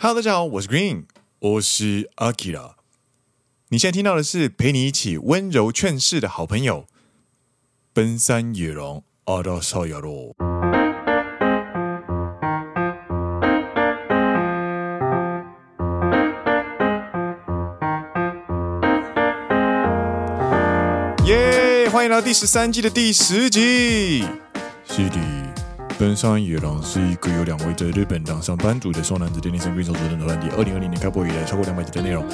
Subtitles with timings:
[0.00, 1.06] Hello，大家好，我是 Green，
[1.40, 2.74] 我是 Akira。
[3.70, 6.86] 你现在听到的是陪你一起温柔劝世的好朋友——
[7.92, 10.36] 奔山野郎阿拉少亚罗。
[21.26, 21.88] 耶！
[21.90, 24.24] 欢迎来到第十三季的第十集。
[24.86, 25.47] 是的。
[25.98, 30.46] 本山野郎是一个由两位在日本当上班族的双男子电竞生选手组成的团体。
[30.56, 32.24] 二零二零年开播以来，超过两百集的内容，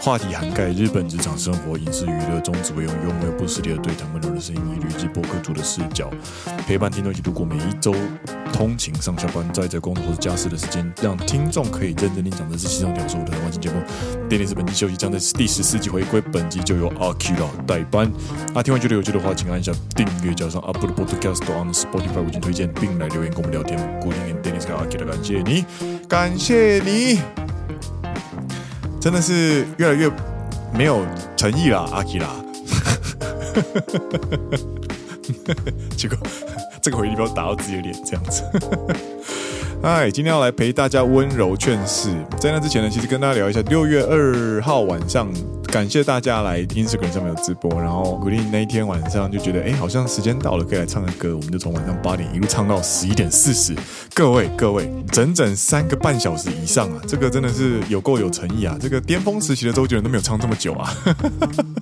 [0.00, 6.08] 话题涵盖日本职场生活、影视娱乐，宗旨为用幽默不失礼的对谈温柔的声音，以旅日播客主的视角，
[6.66, 7.94] 陪伴听众一起度过每一周
[8.52, 13.82] 通勤上下班、在这工作或者家事的时间，让听众可以认真听讲的是轻松讲述的完整节目。
[14.28, 18.10] 电力是本季休息，将在第十四集回归，本集就由 Akira 代班。
[18.54, 23.08] 啊，听完觉得有趣的话，请按下订阅，加上 Apple Podcast on Spotify 五星推荐，并来。
[23.08, 25.64] 留言跟我们聊天，固定给 Dennis 跟 Akira 感谢你，
[26.06, 27.20] 感谢你，
[29.00, 30.10] 真的是越来越
[30.72, 31.04] 没有
[31.36, 32.26] 诚意了阿基拉。
[35.96, 36.18] 结果
[36.82, 38.42] 这个回力镖打到自己的脸，这样子。
[39.82, 42.08] 嗨，今天要来陪大家温柔劝世。
[42.38, 45.32] 在那之前呢，其实跟大家聊一下，六月二号晚上。
[45.70, 51.36] 感谢大家来 Instagram 上面有直播，然后 Green 那一天晚上就觉得，哎，好像时间到了，可以来唱个歌。
[51.36, 53.76] 我们就从晚上八点一路唱到十一点四十。
[54.14, 57.02] 各位各位，整整三个半小时以上啊！
[57.06, 58.76] 这个真的是有够有诚意啊！
[58.80, 60.90] 这个巅峰时期的周杰伦都没有唱这么久啊！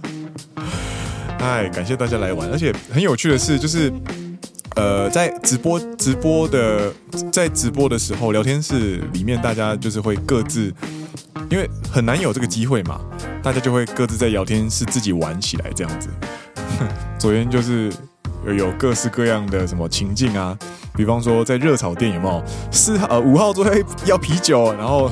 [1.39, 3.91] 哎，感谢大家来玩，而且很有趣的是，就是
[4.77, 6.93] 呃，在直播直播的
[7.33, 10.73] 在直播的时候，聊天室里面大家就是会各自。
[11.49, 13.01] 因为很难有这个机会嘛，
[13.43, 16.09] 大家就会各自在聊天室自己玩起来这样子。
[17.19, 17.93] 昨天就是
[18.57, 20.59] 有各式各样的什么情境啊，
[20.97, 23.67] 比方说在热炒店有没有四号呃五号桌
[24.07, 25.11] 要啤酒，然后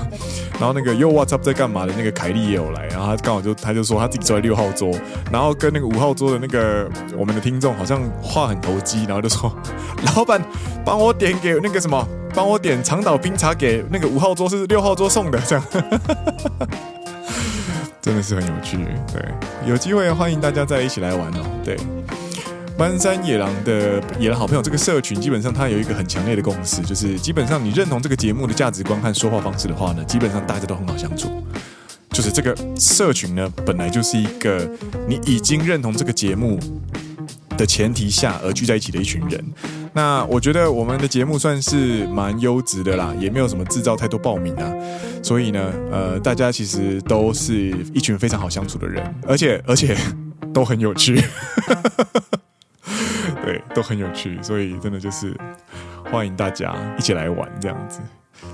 [0.52, 4.90] 然后那个 Yo What's Up 在干嘛的那个凯莉也有来，然后他刚好就他就说他自己坐在六号桌，
[5.30, 9.54] 然后跟那个五号桌的那个我们的听众好像话很投机，然后就说
[10.16, 10.42] 老板
[10.84, 12.06] 帮我点给那个什么。
[12.36, 15.64] 帮我点长岛冰茶给那个五号桌，是六号桌送的，这样，
[18.02, 18.76] 真的是很有趣。
[19.12, 19.24] 对，
[19.64, 21.46] 有机会欢迎大家再一起来玩哦。
[21.64, 21.76] 对，
[22.76, 31.30] 奔山野狼的野狼好朋友这个社群，基本上它有一个很强烈的共识，就是基本上你认同这个节目的价值观和说话方式的话呢，基本上大家都很好相处。
[32.10, 34.68] 就是这个社群呢，本来就是一个
[35.08, 36.58] 你已经认同这个节目
[37.56, 39.44] 的前提下而聚在一起的一群人。
[39.92, 44.72] 那我觉得我们的节目算是蛮优质的啦，也没有什么制造太多报名啊，
[45.22, 49.96] 所以呢，呃，大家其实都是一群非常好相处的人，而且而且
[50.52, 51.22] 都很有趣，
[53.74, 55.34] 都很有趣，所以真的就是
[56.10, 58.00] 欢迎大家一起来玩这样子。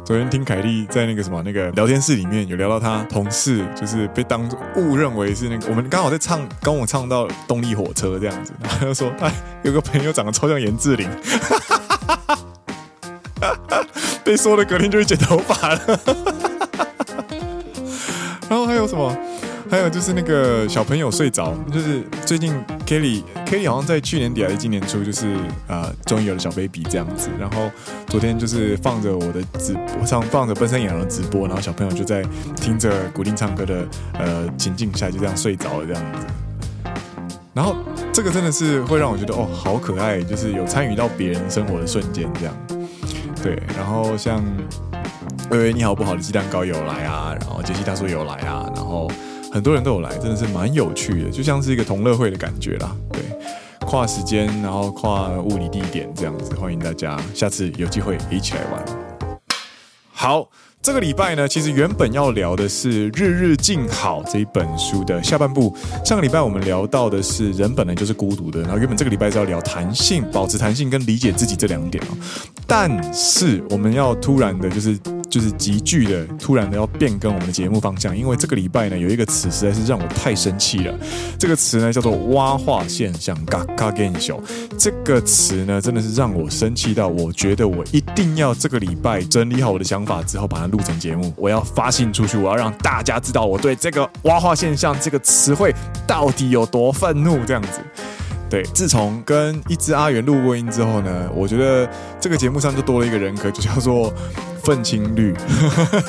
[0.04, 11.08] 昨天听凯莉在那个什么那个聊天室里面有聊到她同事，就是被当误认为是那个我们刚好在唱，跟我唱到动力火车这样子，然后就说哎，有个朋友长得超像严志玲，
[14.22, 16.00] 被说的隔天就去剪头发了，
[18.48, 19.16] 然后还有什么？
[19.70, 22.52] 还有就是那个小朋友睡着，就是最近
[22.84, 25.28] Kelly Kelly 好像在去年底还是今年初，就是
[25.68, 27.30] 啊，终于有了小 baby 这样子。
[27.38, 27.70] 然后
[28.08, 32.24] 昨天就是放着我的直播上放着奔山野郎的直播，然后小朋友就在
[32.56, 36.26] 听着古丁唱歌的呃情境下就这样睡着了这样子。
[37.54, 37.76] 然后
[38.12, 42.54] 这个真的是会让我觉得哦好可爱，就是有参与到别人生活的瞬间这样。
[43.40, 44.44] 对，然后像
[45.50, 49.08] 喂喂你好不好的鸡蛋糕有来啊，然后杰西大叔有来啊，然后。
[49.52, 52.96] 很多人都有来，真的是蛮有趣的，就像是一个同乐会的感觉啦。
[53.12, 53.20] 对，
[53.80, 58.84] 跨时间，然后跨物理地点这样子，欢迎大家下次有机会一起来玩。
[60.12, 60.48] 好，
[60.80, 65.76] 这个礼拜呢，其实原本要聊的是《日日静好》这一本书的下半部。
[66.04, 72.16] 上个礼拜我们聊到的是人本来就是孤独的，然后原本这个礼拜是要聊弹性、保持弹性跟理解自己这两点哦。
[72.68, 74.96] 但是我们要突然的就是。
[75.30, 80.92] 就是急剧的、突然的要变更我们的节目方向，因为这个礼拜呢有一个词实在是让我太生气了。
[81.38, 84.42] 这个词呢叫做“蛙化现象”，嘎嘎给你秀。
[84.76, 91.32] 这个词呢真的是让我生气到，我觉得我一定要这个礼拜整理好我的想法之后，把它录成节目。
[91.36, 95.74] 我要发信出去，我要让大家知道我对这个“蛙化现象”这个词汇
[96.06, 97.38] 到底有多愤怒。
[97.46, 97.80] 这样子，
[98.50, 101.88] 对，自从跟一只阿元录过音之后呢，我觉得
[102.20, 104.12] 这个节目上就多了一个人格，就叫做。
[104.62, 105.34] 愤青绿，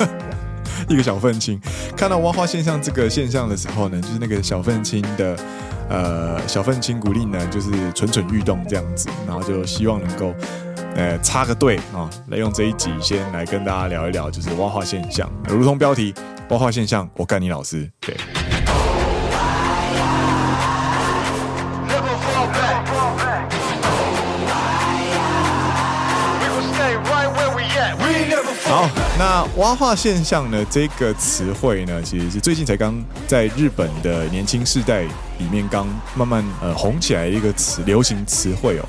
[0.86, 1.58] 一个小愤青，
[1.96, 5.34] 看到挖化现象这个现象的时候呢，就是那个小愤青的，
[5.88, 10.34] 呃，小愤青鼓励呢，就是蠢蠢欲动这样子，然后就希望能够
[10.94, 16.12] 呃，插个队啊，来用这一集先来跟大家聊一聊，就是挖化现象，如同标题，
[16.50, 18.14] 蛙化现象，我干你老师，对。
[28.72, 28.88] 好，
[29.18, 30.64] 那蛙化现象呢？
[30.70, 32.98] 这个词汇呢，其实是最近才刚
[33.28, 38.88] 在日本的年轻世代里面刚慢慢呃红起来的一个词，流行词汇哦。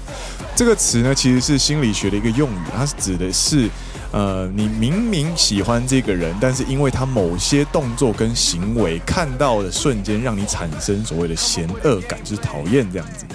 [0.56, 3.70] 这个词呢，其实是心理学的一个用语，它指的是
[4.14, 13.26] 呃，你明明喜欢这个人，但是因为他某些动作跟行为，看到的瞬间让你产生所谓的嫌恶感，就是讨厌这样子。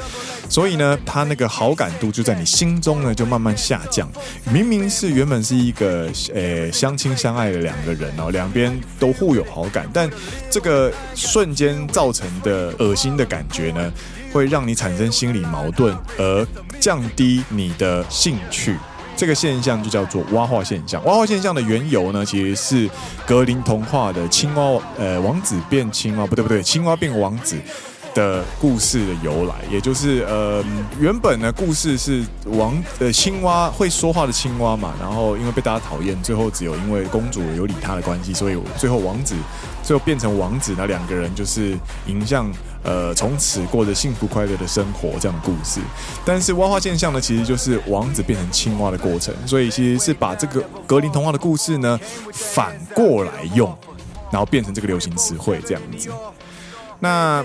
[0.48, 4.08] 所以呢，他那个好感度就在你心中呢，就慢慢下降。
[4.50, 10.10] 明明是原本是一个呃相亲相爱的两个人哦，两边都互有好感，但
[10.50, 13.92] 这个瞬间造成的恶心的感觉呢，
[14.32, 16.46] 会让你产生心理矛盾，而
[16.80, 18.76] 降低你的兴趣。
[19.16, 21.04] 这个现象就叫做蛙化现象。
[21.04, 22.88] 蛙化现象的缘由呢，其实是
[23.26, 27.56] 格林童话的青蛙呃王子变青蛙，不对不对，青蛙变王子。
[28.18, 30.60] 的故事的由来，也就是呃，
[30.98, 39.36] 原本呢，故事是王呃青蛙会说话的青蛙嘛，然后因为被大家讨厌，最后只有因为公主有理他的关系，所以最后王子
[39.84, 41.78] 最后变成王子，那两个人就是
[42.08, 42.50] 迎向
[42.82, 45.80] 呃从此过着幸福快乐的生活这样的故事。
[46.24, 51.96] 但是蛙化现象呢，其实就是王子变成青蛙的过程，所以其实是把这个格林童话的故事呢
[52.32, 53.72] 反过来用，
[54.32, 56.10] 然后变成这个流行词汇这样子。
[57.00, 57.44] 那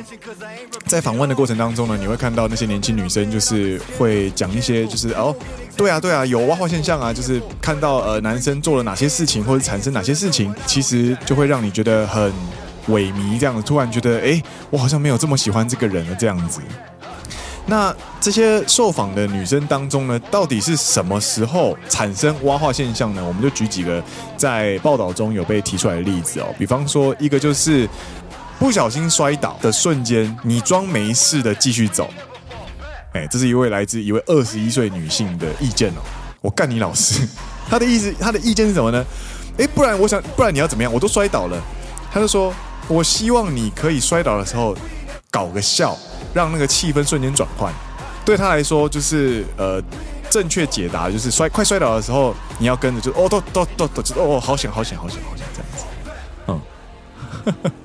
[0.88, 5.36] 在访问的过程当中呢，你会看到那些年轻女生就是会讲一些，就是哦，
[5.78, 12.32] 对啊，对啊，有挖化现象啊，就是看到呃男生做了哪些事情或者产生哪些事情，其实就会让你觉得很
[12.90, 14.42] 萎靡，这样子突然觉得，哎，
[14.72, 16.60] 我好像没有这么喜欢这个人了，这样子。
[17.68, 23.24] 那这些受访的女生当中呢，到底是什么时候产生挖化现象呢？
[23.24, 24.04] 我们就举几个
[24.36, 27.88] 在报道中有被提出来的例子哦，比方说一个就是。
[28.60, 32.10] 不小心摔倒的瞬间，你装没事的继续走。
[33.14, 36.02] 哎，这是一位来自一位二十一岁女性的意见哦。
[36.42, 37.28] 我干你老师，
[37.70, 39.06] 她的意思，她的意见是什么呢？
[39.58, 40.92] 哎，不然我想，不然你要怎么样？
[40.92, 41.62] 我都摔倒了。
[42.12, 42.54] 她就说，
[42.88, 44.76] 我希望你可以摔倒的时候
[45.30, 45.98] 搞个笑，
[46.34, 47.72] 让那个气氛瞬间转换。
[48.26, 49.82] 对她来说，就是呃，
[50.30, 55.86] 正确解答就是摔快摔倒的时候，你要跟着就哦，都都都都哦，好险好险好险好险这样子。
[57.66, 57.72] 嗯。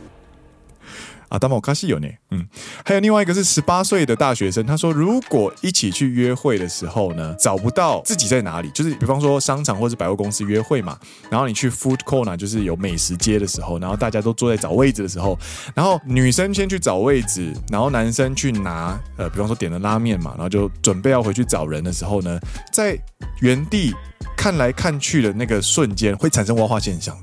[1.29, 2.47] 啊，当然我卡西有呢，嗯，
[2.85, 10.99] 还有另外一个是十八岁的大学生，他说，如果一起去约会的时候呢，找不到自己在哪里，就是比方说商场或者百货公司约会嘛，
[11.31, 15.39] 然后你去 food corner，就是有美食街的时候，然后大家都坐在找位置的时候，
[15.75, 22.39] 然后女生先去找位置，然后男生去拿，呃，比方说点了拉面嘛，然后就准备要回去找人的时候呢，
[22.73, 22.99] 在
[23.41, 23.95] 原地
[24.37, 27.17] 看来看去的那个瞬间，会产生挖化现象。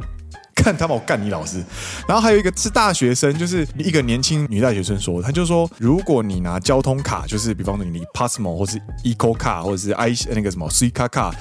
[0.63, 1.63] 看他们，我干你老师。
[2.07, 11.35] 然后还有一个是大学生，就是一个年轻女大学生说，她就说，如果你拿交通卡，就是比方说你 Passmo 或是 Eco 卡，或者是 i 那个什么 Suica 卡，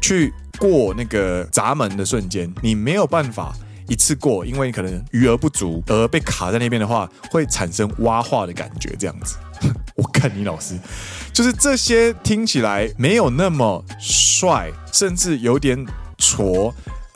[0.00, 3.54] 去过那个闸门的瞬间，你没有办法
[3.88, 8.94] 一次过，因为你可能余额不足而被卡在那边的话，会产生挖化的感觉。
[8.98, 9.36] 这样子，
[9.96, 10.78] 我干你老师，
[11.32, 15.84] 就是这些听起来没有那么帅，甚至有点
[16.18, 16.72] 挫。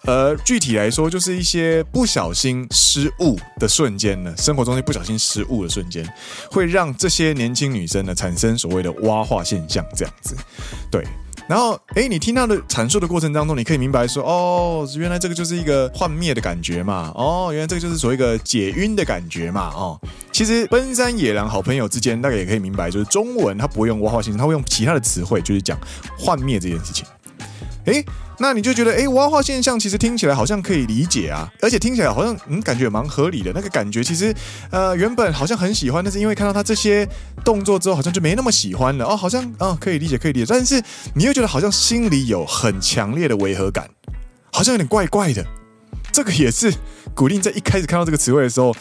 [0.08, 6.10] 而具体来说，就是一些不小心失误的瞬间呢，生活中不小心失误的瞬间，
[6.50, 10.34] 会让这些年轻女生呢产生所谓的蛙化现象，这样子。
[10.90, 11.04] 对，
[11.46, 20.00] 然后，诶，你听到的阐述的过程当中，你可以明白说，哦，原来这个就是一个幻灭的感觉嘛，哦，原来这个就是所谓一个解晕的感觉嘛，哦，
[20.32, 25.78] 其实奔山野狼好朋友之间大概也可以明白，就是中文它不会用蛙化现象，它会用其他的词汇，就是讲
[26.18, 27.04] 幻灭这件事情。
[27.92, 28.04] 诶，
[28.38, 33.52] 那你就觉得，诶，蛙化现象其实听起来好像可以理解啊，而且听起来好像，嗯，感觉蛮合理的。
[33.54, 34.34] 那个感觉其实，
[34.70, 37.08] 呃，原本好像很喜欢，但是因为看到他这些
[37.44, 39.04] 动作之后，好像就没那么喜欢了。
[39.06, 40.46] 哦，好像，啊、可以理解，可以理解。
[40.48, 40.82] 但是
[41.14, 43.88] 你又觉得好像心里有很强烈的违和感，
[44.52, 45.44] 好像有点怪怪的。
[46.10, 46.72] 这个也是
[47.14, 48.74] 古令在一开始看到这个词汇的时候，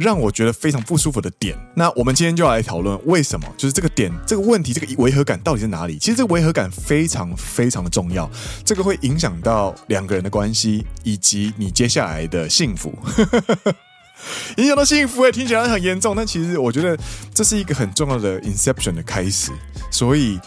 [0.00, 1.54] 让我觉得非常不舒服的点。
[1.76, 5.98] 那我们今天就来讨论为什么，就是这个点，这个问题，这个违和感到底在哪里？
[5.98, 8.28] 其实这个违和感非常非常的重要，
[8.64, 12.98] 这个会影响到两个人的关系，以及你接下来的幸福。
[14.56, 16.98] 影响到幸福，也听起来很严重，但其实我觉得
[17.34, 19.52] 这是一个很重要的 inception 的开始。
[19.90, 20.40] 所以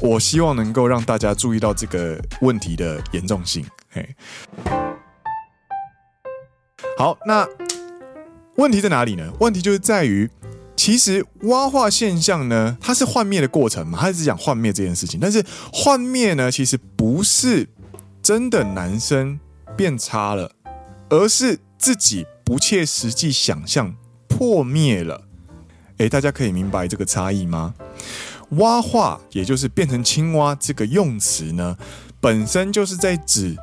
[0.00, 3.64] 我希望能够让大家注意到这个问题的严重性。
[3.90, 4.16] 嘿。
[6.96, 7.46] 好，那
[8.58, 9.32] 问题在哪里呢？
[9.38, 10.28] 问题就是在于
[10.76, 15.20] 其实蛙化现象呢，它是幻灭的过程嘛，它只讲幻灭这件事情。
[15.20, 17.68] 但是幻灭呢，其实不是
[18.20, 19.38] 真的男生
[19.76, 20.50] 变差了，
[21.08, 23.94] 而是自己不切实际想象
[24.26, 25.22] 破灭了。
[25.98, 27.74] 诶，大家可以明白这个差异吗？
[28.50, 31.76] 蛙化，也就是变成青蛙这个用词呢，
[32.20, 33.56] 本身就是在指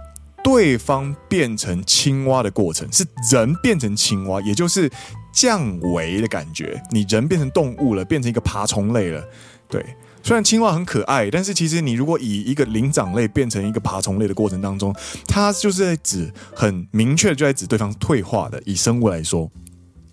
[0.46, 4.88] 对方变成青蛙的过程，是人变成青蛙，也就是
[5.34, 6.80] 降维的感觉。
[6.92, 9.28] 你人变成动物了，变成一个爬虫类了。
[9.68, 9.84] 对，
[10.22, 14.96] 虽然青蛙很可爱，但是其实你如果以一个灵长类变成一个爬虫类的过程当中，
[15.28, 18.62] 它就是在指很明确的就在指对方退化的。
[18.68, 19.52] 以生物来说，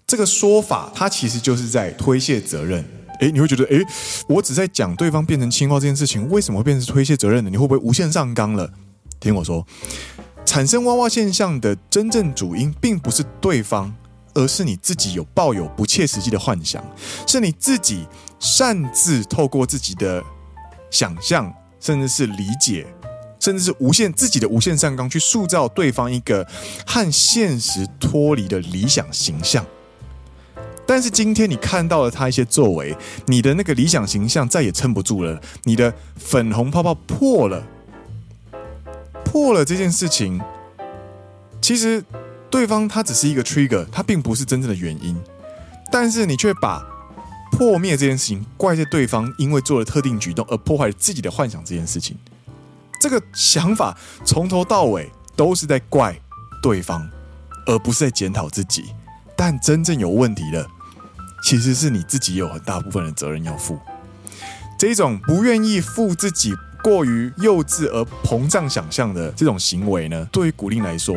[0.07, 2.83] 这个说法它其实就是在推卸责任。
[3.21, 3.85] 诶，你会觉得，诶，
[4.27, 7.51] 我只在讲对方变成青蛙这件事情，为什么会变成推卸责任呢？
[7.51, 8.73] 你会不会无限上纲了？
[9.23, 9.65] 听我说，
[10.45, 13.95] 产生哇哇现象的真正主因，并不是对方，
[14.35, 16.85] 而是你自己有抱有不切实际的幻想，
[17.27, 18.05] 是你自己
[18.41, 20.23] 擅自透过自己的
[20.91, 22.85] 想象，甚至是理解，
[23.39, 26.45] 甚至是无限自己的无限上纲，去塑造对方一个
[26.85, 29.65] 和现实脱离的理想形象。
[30.85, 32.95] 但是今天你看到了他一些作为，
[33.27, 37.65] 你的那个理想形象再也撑不住了，你的粉红泡泡破了，
[39.33, 40.39] 破了这件事情，
[41.63, 42.05] 其实
[42.51, 45.19] 对方他只是一个 trigger，他并不是真正的原因，
[45.91, 46.87] 但是你却把
[47.51, 52.15] 破灭这件事情怪在对方，因为做了特定举动而破坏了自己的幻想这件事情，
[53.01, 56.15] 这个想法从头到尾都是在怪
[56.63, 57.09] 对方，
[57.65, 58.93] 而不是在检讨自己，
[59.35, 60.69] 但真正有问题的。
[61.43, 63.79] 其实是你自己有很大部分的责任要负，
[64.79, 71.17] 这种不愿意负自己过于幼稚而膨胀想象的这种行为呢，对于古令来说，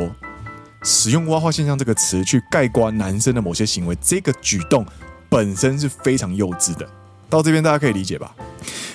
[0.84, 4.86] 使用“蛙化现象”这个词去概括男生的某些行为，这个举动
[5.27, 6.88] 本身是非常幼稚的。
[7.27, 8.34] 到这边大家可以理解吧？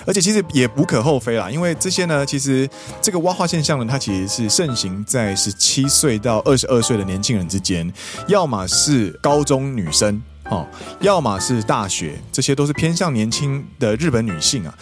[0.07, 2.69] 而且其实也无可厚非啦，因为这些呢，其实
[3.03, 7.93] 这个挖化现象呢，它其实是盛行在十七岁到二十二岁的年轻人之间，
[8.29, 10.23] 要么是高中女生。
[10.50, 10.66] 哦，
[11.00, 14.75] 要么是大学，这些都是偏向年轻的日本女性啊。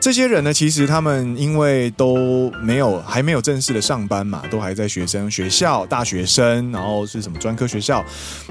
[0.00, 8.04] 这些人呢，其实他们因为都没有还没有正式的上班嘛，都还在学生学校、大学生，然后是什么专科学校，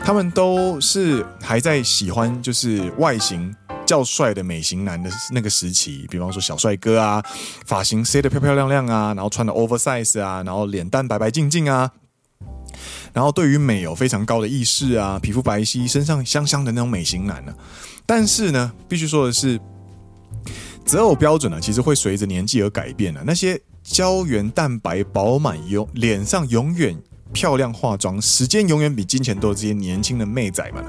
[0.04, 3.56] 他们都是还在喜欢就是外形
[3.86, 7.24] 较帅的美型男的那个时期，比方说小帅哥啊，
[7.66, 11.90] 发型塞得漂漂亮亮啊，然后穿的 oversize 啊，然后脸蛋白白净净啊。
[13.16, 17.56] 然后对于美有非常高的意识啊，皮肤白皙，身上香香的那种美型男呢。
[18.06, 19.58] 但是呢，必须说的是，
[20.84, 23.24] 择偶标准呢，其实会随着年纪而改变的。
[23.26, 26.94] 那些胶原蛋白饱满、永脸上永远
[27.32, 30.84] 漂亮、化妆时间永远比金钱多的这些年轻的妹仔们，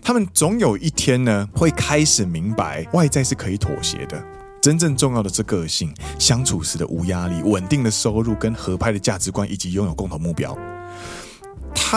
[0.00, 4.24] 他们总有一天呢，会开始明白外在是可以妥协的。
[4.62, 10.56] 真正重要的是个性，相处时的无压力、稳定的收入、跟合拍的价值观，以及拥有共同目标。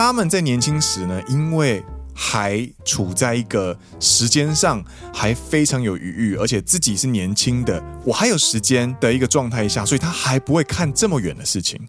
[0.02, 11.80] 他们在年轻时呢，因为还处在一个时间上还非常有余裕，而且自己是年轻的，我还有时间的一个状态下，所以他还不会看这么远的事情。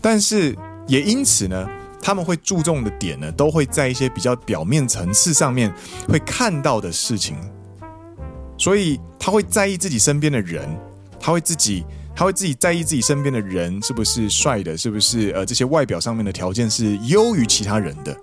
[0.00, 1.68] 但是也因此呢，
[2.00, 5.72] 他们会注重的点呢，都会在一些比较表面层次上面
[6.08, 7.36] 会看到的事情，
[8.56, 10.66] 所以他会在意自己身边的人，
[11.20, 11.84] 他会自己。
[12.16, 18.16] 他会自己在意自己身边的人是不是帅的，是不是呃这些外表上面的条件是优于其他人的。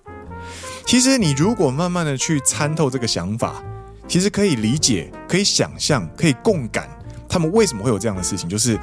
[0.86, 3.64] 其实你如果慢慢的去参透这个想法，
[4.08, 6.90] 其实可以理解、可以想象、可以共感，
[7.30, 8.80] 他们为什么会有这样的事情，就是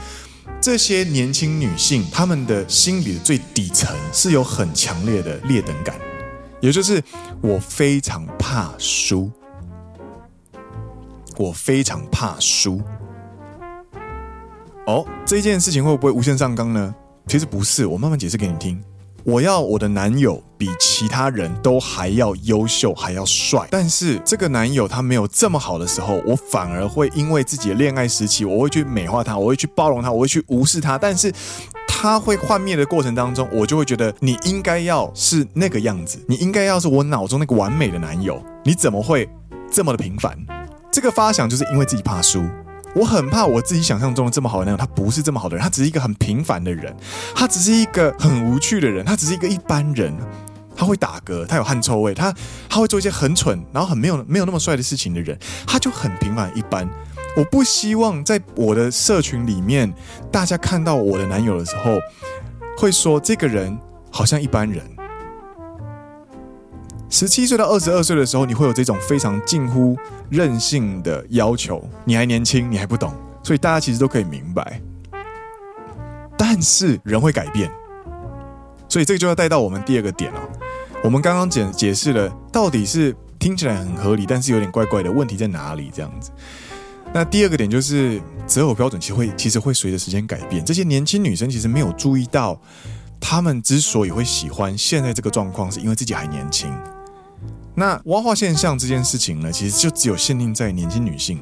[0.60, 5.98] 这些年轻女性她们的心理的最底层是有很强烈的劣等感，
[6.60, 7.02] 也就是
[7.42, 9.30] 我非常怕输，
[11.36, 12.80] 我非常怕输。
[14.88, 16.94] 哦，这件事情会不会无限上纲呢？
[17.26, 18.82] 其实不是，我慢慢解释给你听。
[19.22, 23.68] 我要我的男友比其他人都还要优秀，还要帅。
[23.70, 30.96] 但是这个男友他没有这么好的时候，我反而会因为自己的恋爱时期，我会去美化他，我会去包容他，我会去无视他。
[30.96, 31.30] 但是
[31.86, 38.42] 他会幻灭的过程当中，我就会觉得你应该要是那个样子，你应该要是我脑中那个完美的男友。
[38.64, 39.28] 你怎么会
[39.70, 40.34] 这么的平凡？
[40.90, 42.42] 这个发想就是因为自己怕输。
[42.98, 46.92] 我很怕我自己想象中的这么好的男友，他不是这么好的人，他只是一个很平凡的人，
[47.32, 50.12] 他只是一个很无趣的人，他只是一个一般人，
[50.74, 52.34] 他会打嗝，他有汗臭味，他
[52.68, 56.88] 他会做一些很蠢，然后很没有没有那么帅的事情的人，他就很平凡一般。
[57.36, 59.94] 我不希望在我的社群里面，
[60.32, 61.96] 大家看到我的男友的时候，
[62.76, 63.78] 会说这个人
[64.10, 64.97] 好像一般人。
[67.10, 69.96] 十七岁到二十二岁的时候，你会有这种非常近乎
[70.28, 71.82] 任性的要求。
[72.04, 73.12] 你还年轻，你还不懂，
[73.42, 74.80] 所以大家其实都可以明白。
[76.36, 77.70] 但是人会改变，
[78.88, 80.40] 所以这个就要带到我们第二个点了。
[81.02, 85.90] 我们刚刚解解释了到底是听起来很合理，但是有点怪怪的问题在哪里？
[85.94, 86.30] 这样子。
[87.12, 90.62] 那第二个点就是择偶标准其实会其实会随着时间改变。
[90.62, 92.60] 这些年轻女生其实没有注意到，
[93.18, 96.70] 她们之所以会喜欢现在这个状况，是因为自己还年轻。
[97.78, 101.40] 那蛙化现象这件事情呢，其实就只有限定在年轻女性，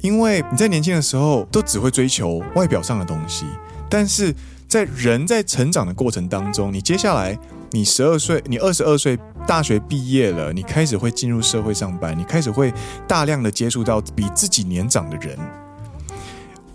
[0.00, 3.46] 因为你在年轻的时候都只会追求外表上的东西，
[3.88, 4.34] 但是
[4.66, 7.38] 在人在成长的过程当中，你接下来。
[7.72, 12.72] 你十二岁，你二十二岁，大学毕业了，你开始会进入社会上班，你开始会
[13.08, 15.36] 大量的接触到比自己年长的人。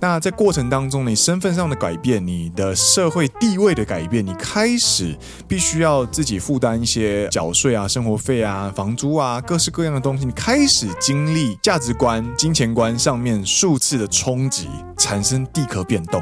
[0.02, 5.16] 那在过程当中，你身份上的改变，你的社会地位的改变，你开始
[5.48, 10.26] 必须要自己负担一些缴税啊、生活费啊、房租啊，各式各样的东西。
[10.26, 14.68] 你开始经历价值观、金钱观上面数次的冲击，
[14.98, 16.20] 产生地壳变动。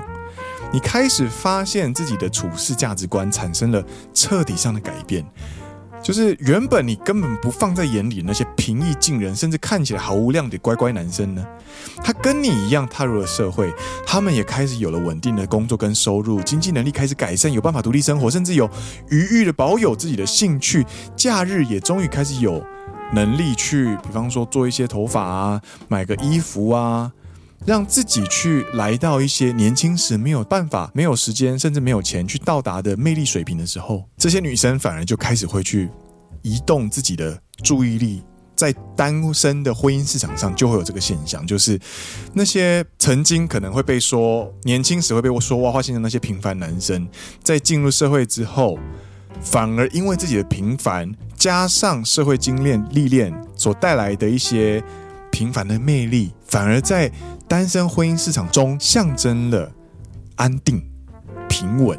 [0.74, 3.82] 你开始发现自己的处事价值观产生了
[4.14, 5.26] 彻底上的改变，
[6.02, 11.46] 就是原本你根本不放在眼里那些平易近人，甚至看起来毫无亮点乖乖男生呢，
[12.04, 13.72] 他跟你一样踏入了社会，
[14.06, 18.70] 他们也开始有了稳定的工作跟收入，经济能力开始改善，有办法独立生活，甚至有
[19.10, 22.64] 余裕的保有自己的兴趣，假日也终于开始有
[23.14, 27.12] 能力去，比方说做一些头发啊，买个衣服啊。
[27.66, 35.90] 让自己去来到一些年轻时没有办法、没有时间，甚至没有钱去到达的魅力水平的时候，这些女生反而就开始会去
[36.42, 38.24] 移动自己的注意力，
[38.56, 41.80] 在单身的婚姻市场上就会有这个现象，就是
[42.34, 47.08] 那些曾经可能会被说年轻时会被我说挖花心的那些平凡男生，
[47.44, 48.80] 在进入社会之后，
[49.42, 54.84] 反而因为自己的平凡，加上社会经验历练所带来的一些
[55.40, 57.10] 平凡的魅力，反而在。
[57.48, 59.72] 单身婚姻市场中象征了
[60.36, 60.80] 安定、
[61.48, 61.98] 平稳，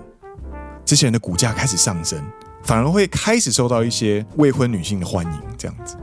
[0.85, 2.23] 这些人的股价开始上升，
[2.63, 5.97] 反而会开始受到一些未婚女性的欢迎，这样子。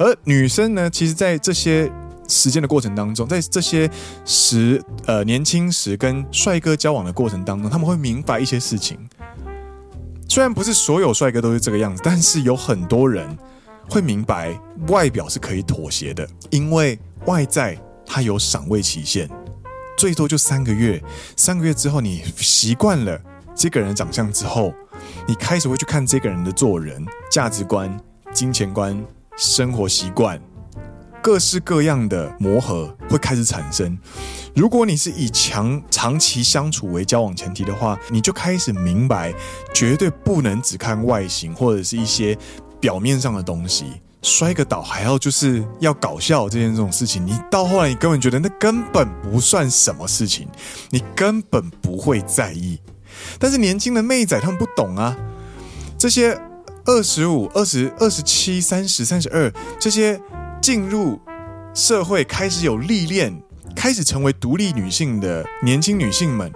[0.00, 1.88] 而女生呢，其实，在这些
[2.26, 3.88] 时间的过程当中，在这些
[4.24, 8.98] 时呃年轻时跟帅哥交往的过程当中，他们会明白一些事情。
[10.28, 13.28] 虽然不是所有帅哥都是这个样子，但是有很多人
[13.88, 17.78] 会明白，外表是可以妥协的，因为外在。
[18.04, 19.30] 它有赏味期限，
[19.96, 21.02] 最多就三个月。
[21.34, 23.18] 三个月之后，你习惯了
[23.54, 24.74] 这个人的长相之后，
[25.26, 27.98] 你开始会去看这个人的做人、价值观、
[28.34, 29.02] 金钱观、
[29.36, 30.38] 生活习惯，
[31.22, 33.96] 各式各样的磨合会开始产生。
[34.54, 39.32] 如果你是以强长期相处为交往前提的话，你就开始明白，
[39.72, 42.36] 绝对不能只看外形或者是一些
[42.82, 44.02] 表面上的东西。
[44.24, 50.46] 摔个倒还要就是要搞笑这件这种事情，你到后来你根本觉得那根本不算什么事情，
[50.90, 52.78] 你根本不会在意。
[53.38, 55.16] 但是年轻的妹仔他们不懂啊，
[55.98, 56.40] 这些
[56.84, 60.20] 二十五、二十、二十七、三十、三十二这些
[60.60, 61.18] 进入
[61.74, 63.36] 社会开始有历练、
[63.74, 66.52] 开始成为独立女性的年轻女性们。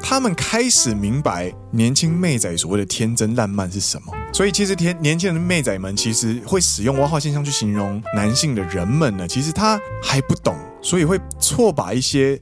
[0.00, 12.40] 他们开始明白年轻妹仔所谓的天真烂漫是什么，所以其实天年轻人的妹仔们其实会使用蛙化现象去形容男性的人们呢，其实他还不懂，所以会错把一些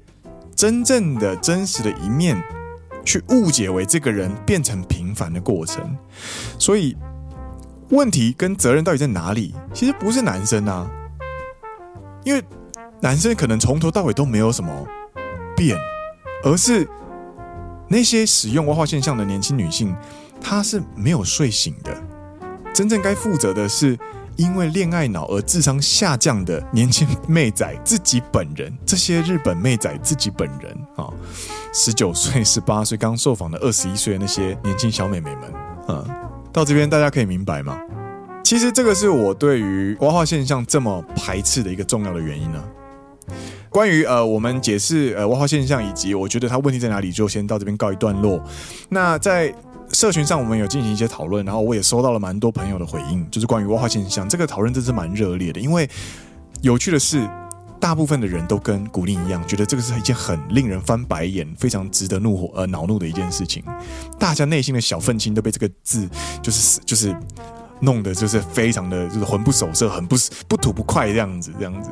[0.54, 2.40] 真正的真实的一面
[3.04, 5.96] 去误解为这个人变成平凡的过程。
[6.58, 6.96] 所以
[7.88, 9.54] 问题跟责任到底在哪里？
[9.74, 10.88] 其实不是男生啊，
[12.22, 12.44] 因为
[13.00, 14.86] 男生可能从头到尾都没有什么
[15.56, 15.76] 变，
[16.44, 16.88] 而是。
[17.88, 19.94] 那些使用蛙化现象的年轻女性，
[20.40, 21.96] 她是没有睡醒的。
[22.74, 23.98] 真正该负责的是
[24.36, 28.76] 因为恋爱脑而智商下降的年轻妹仔自己本人。
[28.84, 31.08] 这些日本妹仔自己本人啊，
[31.72, 36.04] 十九岁、十八岁刚受访的二十一岁的那些年轻小美眉们，啊，
[36.52, 37.78] 到这边大家可以明白吗？
[38.44, 42.62] 其实这个是我对于蛙化现象这么排斥的一个重要的原因呢、
[43.76, 48.42] 关于呃，我们解释呃挖化现象以及我觉得它问题在哪里，就先到这边告一段落。
[48.88, 49.54] 那在
[49.92, 55.60] 社群上，我们有进行一些讨论，然后我也收到了蛮多朋友的回应，就是关于挖化现象这个讨论，真是蛮热烈的。
[55.60, 55.86] 因为
[56.62, 57.28] 有趣的是，
[57.78, 63.62] 大部分的人都跟古令一样，觉得这个是一件很令人翻白眼、非常值得怒火呃恼怒的一件事情。
[64.18, 66.08] 大家内心的小愤青都被这个字
[66.40, 67.14] 就是就是
[67.80, 70.16] 弄得就是非常的就是魂不守舍、很不
[70.48, 71.90] 不吐不快这样子这样子。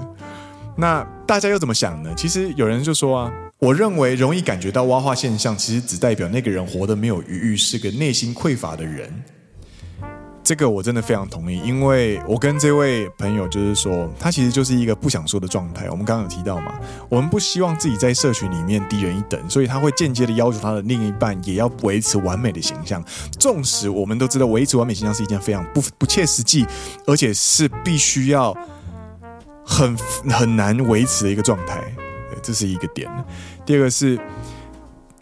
[0.76, 2.12] 那大家又怎么想呢？
[2.16, 9.22] 其实有人就说啊，我认为容易感觉到挖化现象，其实只代表那个人活得没有余裕，是个内心匮乏的人。
[10.42, 15.88] 这个我真的非常同意，因为我跟这位朋友就是说，他其实就是一个不想说的状态。
[15.88, 23.02] 我们刚刚有提到嘛，我们不希望自己在社群里面低人一等，所以他会间接的要求他的另一半也要维持完美的形象。
[23.38, 26.66] 纵使我们都知道维持完美形象是一件非常不不切实际，
[27.06, 28.54] 而且是必须要
[29.64, 29.96] 很
[30.30, 31.82] 很难维持的一个状态。
[32.42, 33.10] 这是一个点。
[33.64, 34.18] 第二个是。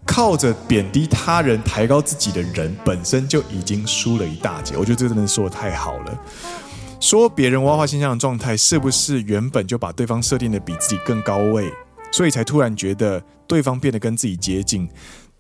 [0.05, 4.77] 靠着贬低他人抬高自己的人，本身就已经输了一大截。
[4.77, 6.19] 我觉得这真的说得太好了。
[7.01, 11.73] 说别人挖化现象的状态，是不是原本就把对方设定的比自己更高位，
[12.11, 14.89] 所以才突然觉得对方变得跟自己接近？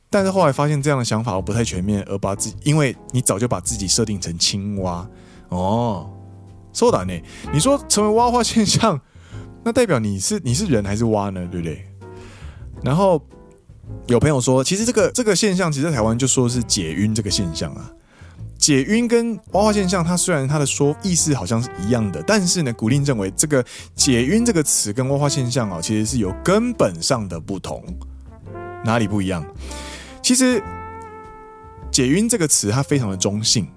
[0.09, 5.07] 但是后来发现这样的想法不太全面，而把自己，因为你早就把自己设定成青蛙
[5.49, 6.09] 哦。
[6.73, 7.13] 说的呢？
[7.53, 9.01] 你说成为蛙化现象，
[9.65, 11.47] 那代表你是你是人还是蛙呢？
[11.51, 11.87] 对不对？
[12.83, 13.23] 然后。
[14.07, 17.91] 有朋友说，其实这个这个现象，其实在台湾就说是解晕这个现象啊。
[18.57, 23.63] 解晕跟蛙化现象，它虽然它的说意思好像是一样的，但是呢，古令认为这个
[23.95, 27.85] 解晕这个词跟蛙化现象啊，其实是有根本上的不同。
[28.85, 29.45] 哪里不一样？
[30.23, 30.63] 其实
[31.91, 33.69] 解晕这个词它非常的中性，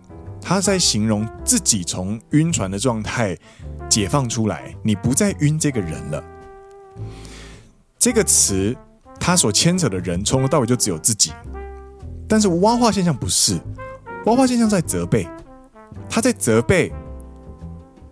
[0.48, 3.36] 他在形容自己从晕船的状态
[3.90, 6.24] 解放出来，你不再晕这个人了。
[7.98, 8.78] 这个词。
[9.18, 11.32] 他所牵扯的人从头到尾就只有自己，
[12.28, 13.58] 但是挖化现象不是，
[14.26, 15.26] 挖化现象在责备，
[16.10, 16.92] 他在责备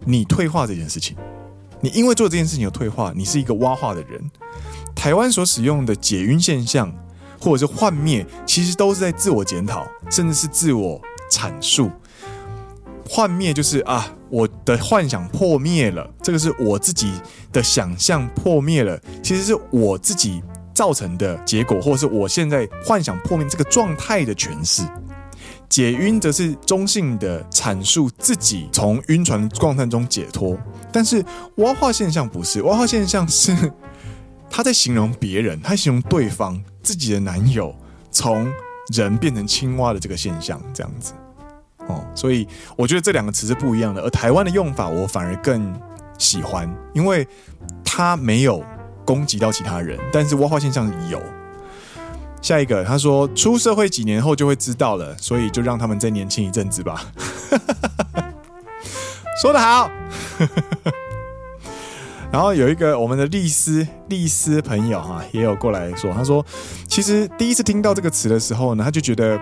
[0.05, 1.15] 你退化这件事情，
[1.81, 4.31] 你因为做这件事情有退化，你是一个挖化的人。
[4.95, 6.91] 台湾所使用的解晕现象
[7.39, 11.91] 或者是幻灭，其实都是在自我检讨，甚至是自我阐述。
[13.13, 17.13] 幻灭就是啊，我的幻想破灭了，这个是我自己
[17.51, 20.41] 的想象破灭了，其实是我自己。
[20.73, 24.81] 造成的结果，或者是我现在幻想破灭这个状态的诠释。
[25.69, 30.57] 解晕则是中性的阐述自己从晕船状态中解脱，
[30.91, 31.23] 但是
[31.57, 33.71] 蛙化现象不是，蛙化现象是
[34.49, 37.71] 他在形容别人，他形容对方自己的男友
[38.09, 38.51] 从
[38.91, 41.13] 人变成青蛙的这个现象，这样子。
[41.87, 45.73] 哦，所以我觉得这两个词是不一样的，而台湾的用法我反而更
[46.17, 47.27] 喜欢，因为
[47.83, 48.63] 他没有。
[49.05, 51.21] 攻击到其他人，但是挖化现象有。
[52.41, 57.11] 下一个，他说出社会几年后就会知道了，所以就让他们再年轻一阵子吧。
[59.41, 59.91] 说得好。
[62.31, 66.45] 然后有一个我们的律师律师朋友哈，也有过来说，他说
[66.87, 69.37] 其实第一次听到这个词的时候呢，他就觉得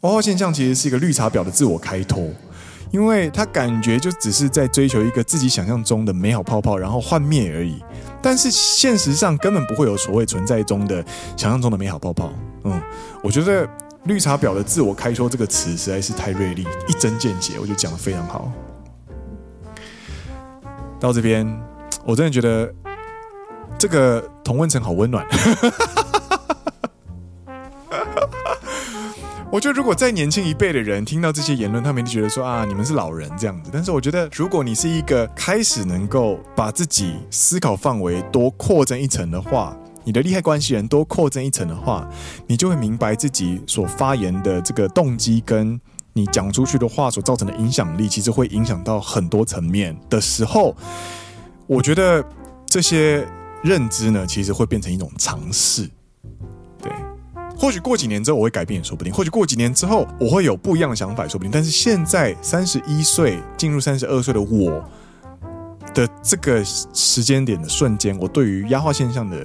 [0.00, 2.28] 蛙化现象其实是一个绿茶婊的自我开脱。
[2.90, 7.80] 因为他感觉就只是在追求一个自己想象中的美好泡泡，然后幻灭而已。
[8.20, 10.96] 但是现实上根本不会有所谓存在中的
[11.36, 12.32] 想象中的美好泡泡。
[12.64, 12.82] 嗯，
[13.22, 13.64] 我觉得
[14.06, 18.50] “绿茶婊”的自我开脱这个词实在是太锐利，一针见血，我就讲得非常好。
[20.98, 21.46] 到这边，
[22.04, 22.74] 我真的觉得
[23.78, 25.24] 这个同温层好温暖。
[29.52, 33.70] 我觉得，如果再年轻一辈的人听到这些言论，他们就觉得说啊，你们是老人这样子。
[33.72, 42.08] 但是，我觉得，如果你是一个开始能够把自己思考范围多扩增一层的话，你的利害关系人多扩增一层的话，
[42.46, 45.80] 你就会明白自己所发言的这个动机，跟
[46.12, 50.76] 你讲出去的话所造成的影响力，其实会影响到很多层面的时候，
[51.66, 52.24] 我觉得
[52.66, 53.26] 这些
[53.64, 55.90] 认知呢，其实会变成一种常识。
[57.60, 61.50] 或许过几年之后我会改变也说不定，或许过几年之后我会有不一样的想法也说不定。
[61.52, 64.82] 但是现在三十一岁进入三十二岁的我
[65.92, 69.36] 的这个时间点的瞬间，我对于压化现象的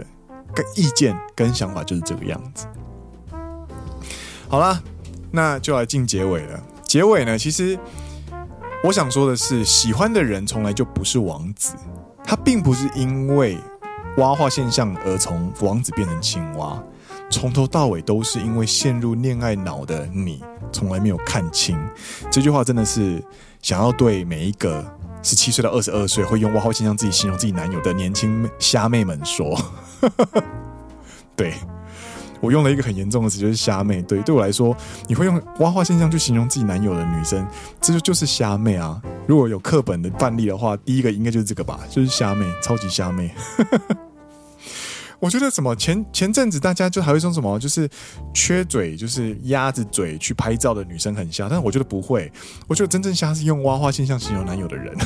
[0.53, 2.65] 个意见跟想法就是这个样子。
[4.47, 4.81] 好啦，
[5.29, 6.63] 那就来进结尾了。
[6.83, 7.77] 结尾呢，其实
[8.81, 11.73] 我想说的是，喜欢的人从来就不是王子，
[12.23, 13.57] 他并不是因为
[14.19, 16.81] 蛙化现象而从王子变成青蛙。
[17.29, 21.77] 从头到尾都是因为陷入恋爱脑的你，从来没有看清。
[22.31, 23.21] 这句话真的是
[23.61, 24.85] 想要对每一个
[25.21, 29.59] 十七岁到二十二岁会用挖化现象自己形容自己男友的年轻虾妹们说。
[31.35, 31.53] 对，
[32.39, 34.01] 我用了一个很严重的词，就是虾妹。
[34.03, 34.75] 对，对我来说，
[35.07, 37.45] 你会用挖化现象去形容自己男友的女生，
[37.81, 39.01] 这就就是虾妹啊。
[39.27, 43.33] 如果有课本的范例的话，第一个应该就是这个吧，就是虾妹，超级虾妹。
[45.25, 47.89] 我觉得什么前前阵子大家就还会说什么，就是
[48.31, 52.31] 缺嘴，就是鸭子嘴去拍照的女生很瞎，但是我觉得不会，
[52.67, 54.95] 我觉得真正瞎是用挖花现象形容男友的人。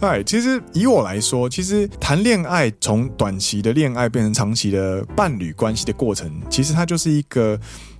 [0.00, 7.56] 哎，其实以我来说，其实谈恋爱从短期的恋爱变成长期的伴侣关系的过程，其实它就是一个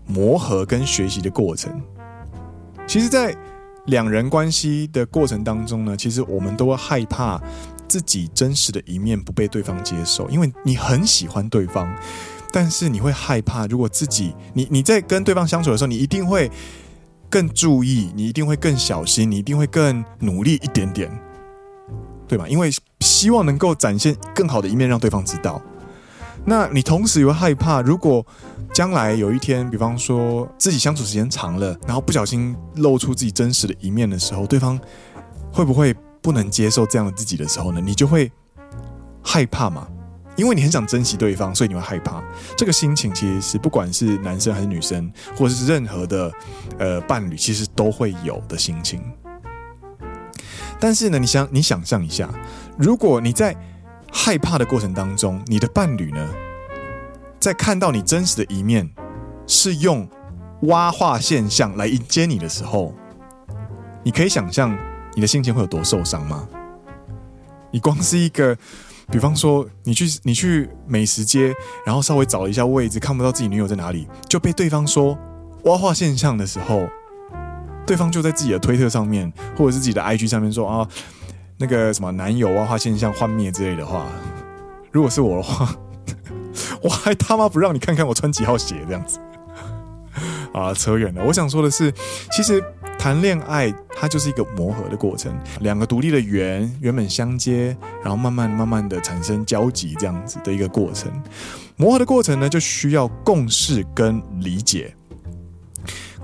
[0.08, 1.80] 磨合跟学习的过程。
[2.88, 3.32] 其实，在
[3.86, 7.40] 两人关系的过程当中呢，其实我们都会害怕
[7.92, 11.94] 自己真实的一面不被对方接受，因为你很喜欢对方，
[12.50, 16.50] 但是你会害怕，如果自己你你在跟对方相处的时候，你一定会
[17.28, 21.10] 更注意，你一定会更小心，你一定会更努力一点点，
[22.26, 22.48] 对吧？
[22.48, 25.60] 因为希望能够展现更好的一面，让对方知道。
[26.46, 28.24] 那你同时又害怕，如果
[28.72, 34.80] 将来有一天，比方说自己相处时间长了，然后不小心露出自己真实的一面的时候，对方
[35.52, 37.80] 会不会不能接受这样的自己的时候呢？
[37.80, 38.30] 你就会
[39.22, 39.88] 害怕嘛，
[40.36, 42.22] 因为你很想珍惜对方，所以你会害怕。
[42.56, 46.32] 这个心情其实是不管是男生还是女生，或者是任何的
[46.78, 49.02] 呃伴侣，其实都会有的心情。
[50.78, 52.28] 但是呢，你想你想象一下，
[52.78, 53.56] 如果你在
[54.12, 56.28] 害怕的过程当中，你的伴侣呢，
[57.40, 58.90] 在看到你真实的一面，
[59.46, 60.08] 是用
[60.62, 62.94] 蛙化现象来迎接你的时候，
[64.02, 64.76] 你可以想象
[65.14, 66.48] 你的心情会有多受伤吗？
[67.70, 68.56] 你光是一个，
[69.10, 75.18] 比方说你去你去美食街，然后稍微找一下位置，看不到自己女友在哪里，就被对方说
[75.64, 76.86] 挖化现象的时候，
[77.86, 80.88] 对方就在自己的推特上面，或者是自己的 IG 上面说啊。
[81.58, 84.06] 那个什么男友挖化现象幻灭之类的话，
[84.90, 85.72] 如果是我的话，
[86.82, 89.20] 我还他妈不让你看看我穿几号鞋这样子
[90.52, 90.74] 啊！
[90.74, 91.22] 扯远了。
[91.24, 91.92] 我想说的是，
[92.32, 92.60] 其实
[93.02, 101.10] 谈恋爱它就是一个磨合的过程，两个独立的圆原本相接，然后慢慢慢慢的产生交集这样子的一个过程。
[101.76, 104.94] 磨合的过程呢，就需要共识跟理解。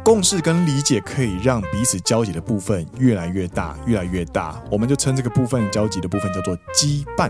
[0.05, 4.63] 共识跟理解可以让彼此交集的部分越来越大，越来越大。
[4.71, 7.29] 我们就称这个部分交集的部分叫做羁绊。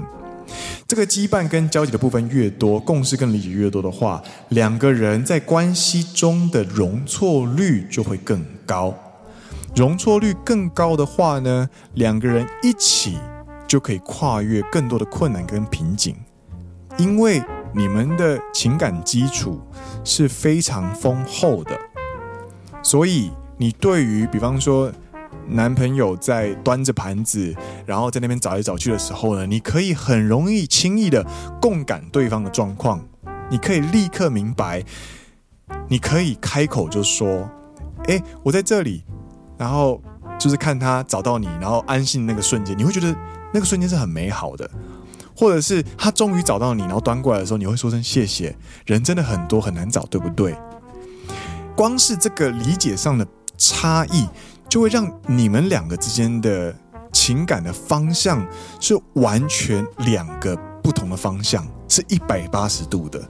[0.86, 8.94] 这个羁绊跟交集的部分越多，共识跟理解越多的话，两个人在关系中的容错率就会更高。
[9.78, 13.16] 容错率更高的话呢，两个人一起
[13.68, 16.16] 就可以跨越更多的困难跟瓶颈，
[16.96, 17.40] 因为
[17.72, 19.60] 你们的情感基础
[20.02, 21.78] 是非常丰厚的。
[22.82, 24.90] 所以，你对于比方说
[25.46, 27.54] 男朋友在端着盘子，
[27.86, 31.24] 然后在那边找来找去的时候呢，你可以很容易、轻易的
[31.62, 33.00] 共感对方的状况，
[33.48, 34.82] 你可以立刻明白，
[35.86, 37.48] 你可以开口就说
[38.08, 39.04] ：“哎，我在这里。”
[39.58, 40.00] 然后
[40.38, 43.14] 就是看他找到你，然后安心那个瞬间，你会觉得
[43.52, 44.70] 那个瞬间是很美好的。
[45.36, 48.56] 或者是他终于找到你，然后端过来的时候，你会说声谢谢。
[48.86, 50.52] 人真的很多，很难找，对不对？
[51.76, 53.24] 光是这个理解上的
[53.56, 54.26] 差异，
[54.68, 56.74] 就会让你们两个之间的
[57.12, 58.44] 情感的方向
[58.80, 63.20] 是完全两个不同的方向，是一百八十度的。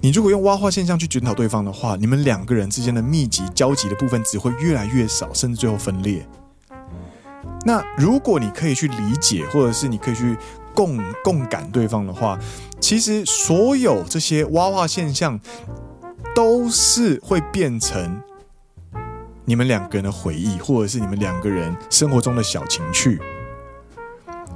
[0.00, 6.26] 你如果用挖化现象去检讨对方的话，你们两个人之间的密集交集的部分只会越来越少，甚至最后分裂。
[7.64, 10.36] 那如果你可以去理解，或者是你可以去
[10.74, 12.38] 共共感对方的话，
[12.80, 15.40] 其实所有这些挖化现象。
[16.34, 18.20] 都是会变成
[19.46, 23.18] 你们两个人的回忆，或者是你们两个人生活中的小情趣。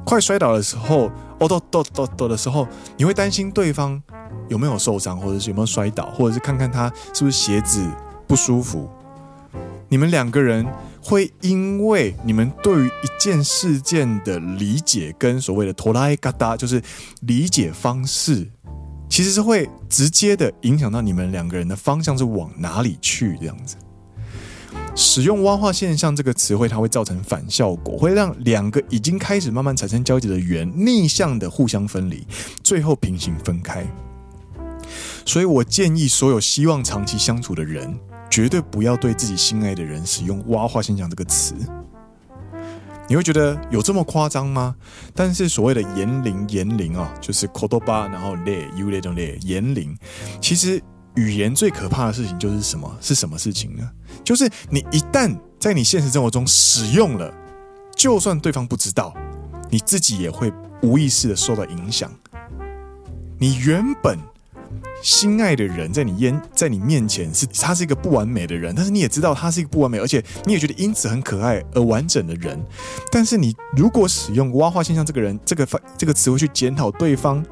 [0.05, 4.01] 快摔倒的时候，哦，抖抖抖抖的时候，你会担心对方
[4.49, 7.85] 有没有受伤，或者是有没有摔倒，或者是看看他是不是鞋子
[8.27, 8.89] 不舒服。
[9.89, 10.65] 你们两个人
[11.03, 16.81] 会因为你们对于一件事件的理解跟所谓的拖拉嘎达，就是
[17.23, 18.47] 理解方式。
[19.09, 23.75] 其实是会直接的影响到你们两个人的方向是往哪里去这样子。
[24.95, 32.27] 使用“蛙化现象”这个词汇，它会造成反效果，会让两个已经开始慢慢产生交集的圆逆向的互相分离，
[32.63, 33.87] 最后平行分开。
[35.25, 37.99] 所以我建议所有希望长期相处的人，
[38.29, 41.55] 绝对不要对自己心爱的人使用“蛙化现象”这个词。
[43.09, 44.77] 你会觉得有这么夸张吗？
[45.15, 49.97] 但是所谓的言灵，言灵啊，就是言叶，然后类有那种类言灵。
[50.41, 50.81] 其实
[51.21, 52.97] 语言最可怕的事情就是什么？
[53.03, 53.91] 是什么事情呢？
[54.25, 57.31] 就是你一旦在你现实生活中使用了，
[57.95, 59.13] 就算对方不知道，
[59.69, 60.51] 你自己也会
[60.83, 62.11] 无意识的受到影响。
[63.39, 64.19] 你原本。
[65.03, 72.63] 心爱的人在你眼在你面前是他是一个不完美的人，但是你也知道他是一个不完美，而且你也觉得因此很可爱而完整的人。
[73.11, 77.43] 但是你如果使用挖化现象这个人这个这个词汇去检讨对方，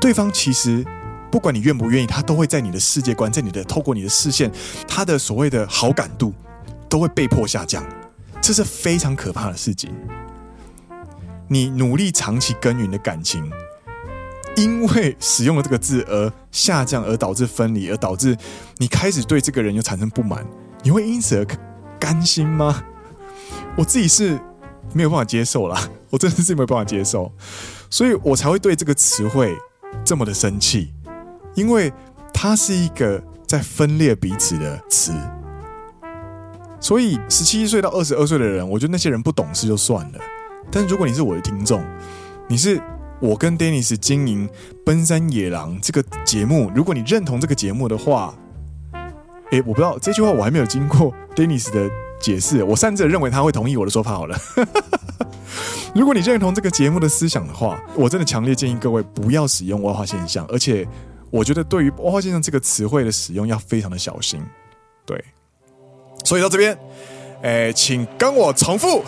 [0.00, 0.86] 对方其实
[1.32, 4.52] 不管你愿不愿意，他都会在你的世界观，在你的透过你的视线，
[4.86, 6.32] 他的所谓的好感度
[6.88, 7.82] 都会被迫下降，
[8.40, 9.90] 这是非常可怕的事情。
[11.48, 13.50] 你努力长期耕耘的感情。
[14.54, 18.36] 因为使用了这个字而下降，而导致分离，而导致
[18.76, 20.46] 你开始对这个人又产生不满，
[20.82, 21.46] 你会因此而
[21.98, 22.84] 甘心吗？
[23.78, 24.38] 我自己是
[24.92, 27.32] 没有办法接受啦，我真的是没有办法接受，
[27.88, 29.56] 所以我才会对这个词汇
[30.04, 30.92] 这么的生气，
[31.54, 31.92] 因为
[32.32, 35.12] 它是一个在分裂彼此的词。
[36.80, 40.18] 所以十七岁到二十二岁的人，我觉得那些人不懂事就算了，
[40.70, 41.84] 但如果你是我的听众，
[42.48, 42.80] 你是。
[43.20, 44.48] 我跟 Dennis 经营
[44.84, 48.34] 《奔山野狼》这个节目，如果你认同这个节目的话，
[49.52, 51.88] 诶，我不知道这句话我还没有经过 Dennis 的
[52.20, 54.36] 解释，我擅自认为他会同意我的说法好了。
[55.94, 60.84] 如果你认同这个节目的思想的话，我真的强烈建议各位不要使用“外化现象”，而且
[61.32, 64.44] 我觉得对于“蛙化现象”这个词汇的使用要非常的小心。
[65.06, 65.24] 对，
[66.24, 66.78] 所以到这边，
[67.42, 69.02] 诶，请跟我重复。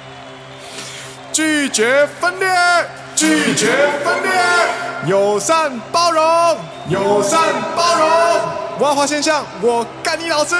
[1.32, 2.48] 拒绝分裂，
[3.16, 3.66] 拒绝
[4.04, 4.30] 分裂，
[5.08, 6.22] 友善包容，
[6.90, 7.40] 友善
[7.74, 8.86] 包容。
[8.86, 10.54] 文化现象，我干你老师！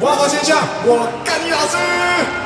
[0.00, 2.43] 文化现象，我干你老师！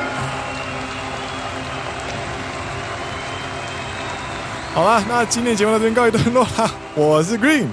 [4.79, 6.71] 好了，那今天节目到这边告一段落啦。
[6.95, 7.65] 我是 Green，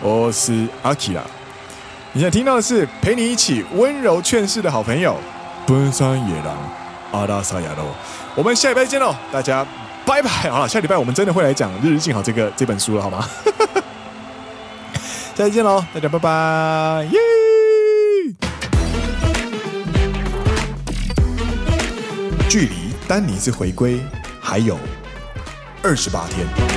[0.00, 1.20] 我是阿基拉。
[2.14, 5.18] 你现在听到的是陪你一起温柔劝世的好朋友——
[5.68, 6.56] 奔山野狼
[7.12, 7.84] 阿拉萨亚罗。
[8.34, 9.66] 我们下礼拜见喽，大家
[10.06, 10.30] 拜拜！
[10.48, 13.28] 好了，下礼拜我们真的会来讲《日日静好》这个这本书了，好吗？
[15.34, 17.06] 下次见喽，大家拜拜！
[17.12, 17.18] 耶！
[22.48, 24.00] 距离丹尼斯回归
[24.40, 24.78] 还有
[25.88, 26.75] 二十八天。